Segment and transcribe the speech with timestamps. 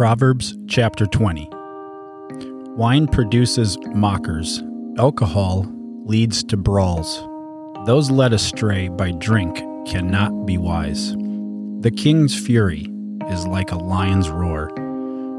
[0.00, 1.46] Proverbs chapter 20.
[2.74, 4.62] Wine produces mockers,
[4.96, 5.66] alcohol
[6.06, 7.22] leads to brawls.
[7.84, 11.12] Those led astray by drink cannot be wise.
[11.80, 12.86] The king's fury
[13.28, 14.68] is like a lion's roar.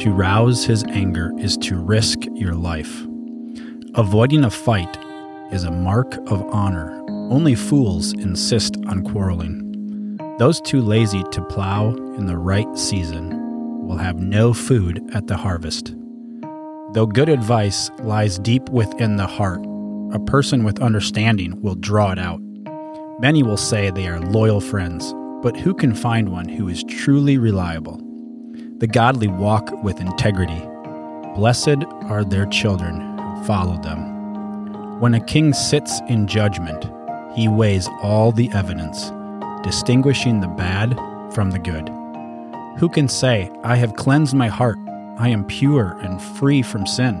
[0.00, 3.06] To rouse his anger is to risk your life.
[3.94, 4.98] Avoiding a fight
[5.50, 7.02] is a mark of honor.
[7.30, 10.18] Only fools insist on quarreling.
[10.38, 13.31] Those too lazy to plow in the right season
[13.92, 15.94] will have no food at the harvest.
[16.94, 19.62] Though good advice lies deep within the heart,
[20.14, 22.40] a person with understanding will draw it out.
[23.20, 27.36] Many will say they are loyal friends, but who can find one who is truly
[27.36, 28.00] reliable?
[28.78, 30.66] The godly walk with integrity.
[31.34, 35.00] Blessed are their children who follow them.
[35.00, 36.86] When a king sits in judgment,
[37.36, 39.12] he weighs all the evidence,
[39.62, 40.98] distinguishing the bad
[41.34, 41.90] from the good.
[42.78, 44.78] Who can say, I have cleansed my heart,
[45.18, 47.20] I am pure and free from sin?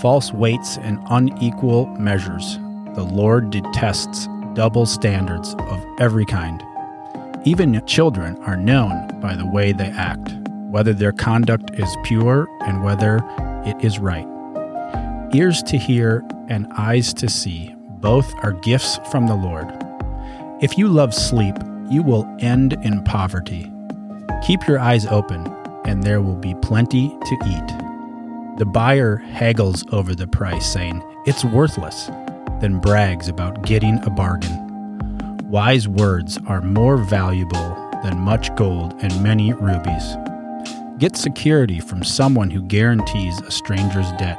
[0.00, 2.58] False weights and unequal measures.
[2.94, 6.64] The Lord detests double standards of every kind.
[7.44, 10.34] Even children are known by the way they act,
[10.70, 13.20] whether their conduct is pure and whether
[13.64, 14.26] it is right.
[15.34, 19.68] Ears to hear and eyes to see, both are gifts from the Lord.
[20.60, 21.54] If you love sleep,
[21.90, 23.70] you will end in poverty.
[24.46, 25.46] Keep your eyes open,
[25.84, 28.58] and there will be plenty to eat.
[28.58, 32.06] The buyer haggles over the price, saying, It's worthless,
[32.60, 34.66] then brags about getting a bargain.
[35.44, 40.16] Wise words are more valuable than much gold and many rubies.
[40.98, 44.38] Get security from someone who guarantees a stranger's debt.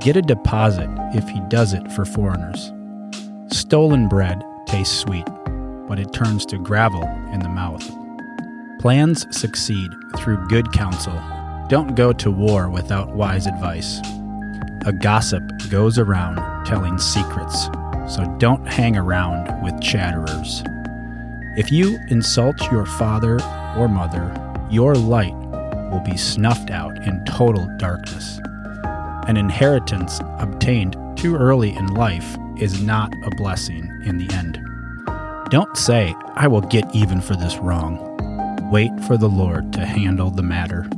[0.00, 2.72] Get a deposit if he does it for foreigners.
[3.48, 5.26] Stolen bread tastes sweet,
[5.88, 8.05] but it turns to gravel in the mouth.
[8.78, 11.20] Plans succeed through good counsel.
[11.68, 14.00] Don't go to war without wise advice.
[14.84, 16.36] A gossip goes around
[16.66, 17.64] telling secrets,
[18.06, 20.62] so don't hang around with chatterers.
[21.56, 23.40] If you insult your father
[23.76, 24.32] or mother,
[24.70, 25.34] your light
[25.90, 28.38] will be snuffed out in total darkness.
[29.26, 34.60] An inheritance obtained too early in life is not a blessing in the end.
[35.50, 38.15] Don't say, I will get even for this wrong.
[38.70, 40.88] Wait for the Lord to handle the matter.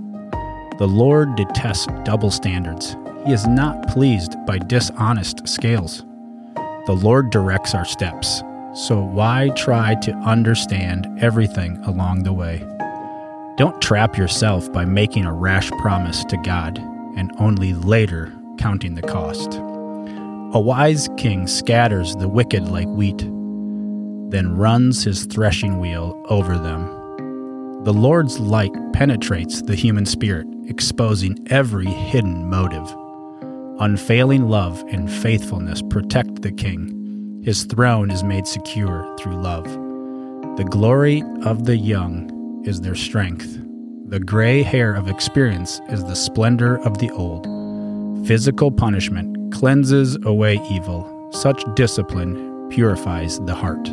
[0.78, 2.96] The Lord detests double standards.
[3.26, 6.02] He is not pleased by dishonest scales.
[6.86, 8.42] The Lord directs our steps,
[8.74, 12.66] so why try to understand everything along the way?
[13.58, 16.78] Don't trap yourself by making a rash promise to God
[17.16, 19.56] and only later counting the cost.
[20.54, 23.18] A wise king scatters the wicked like wheat,
[24.30, 26.97] then runs his threshing wheel over them.
[27.84, 32.92] The Lord's light penetrates the human spirit, exposing every hidden motive.
[33.78, 37.40] Unfailing love and faithfulness protect the king.
[37.44, 39.64] His throne is made secure through love.
[40.56, 43.58] The glory of the young is their strength.
[44.08, 47.46] The gray hair of experience is the splendor of the old.
[48.26, 51.30] Physical punishment cleanses away evil.
[51.32, 53.88] Such discipline purifies the heart.